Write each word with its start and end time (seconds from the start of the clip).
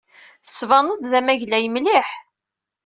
Tettbaneḍ-d 0.45 1.03
d 1.11 1.13
amaglay 1.19 1.65
mliḥ. 1.69 2.09